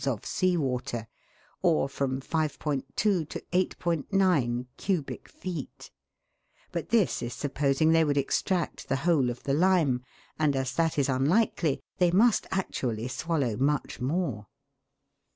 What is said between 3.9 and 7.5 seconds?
9 cubic feet; but this is